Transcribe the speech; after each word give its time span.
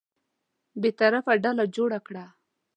بېطرفه 0.81 1.33
ډله 1.43 1.65
جوړه 1.75 1.99
کړه. 2.07 2.25